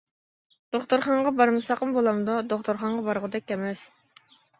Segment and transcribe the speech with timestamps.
[0.75, 3.85] دوختۇرخانىغا بارمىساقمۇ بولامدۇ؟ -دوختۇرغا بارغۇدەك ئەمەس.